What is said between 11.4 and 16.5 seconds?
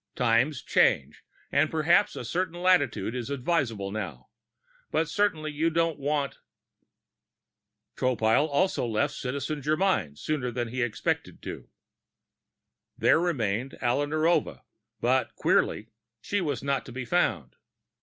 to. There remained Alla Narova, but, queerly, she